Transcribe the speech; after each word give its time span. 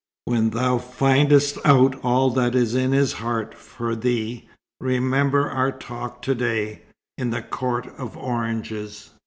When 0.25 0.49
thou 0.49 0.79
findest 0.79 1.59
out 1.63 1.95
all 2.03 2.31
that 2.31 2.55
is 2.55 2.73
in 2.73 2.91
his 2.91 3.13
heart 3.13 3.53
for 3.53 3.95
thee, 3.95 4.49
remember 4.79 5.47
our 5.47 5.71
talk 5.71 6.23
to 6.23 6.33
day, 6.33 6.81
in 7.19 7.29
the 7.29 7.43
court 7.43 7.85
of 7.99 8.17
oranges." 8.17 9.11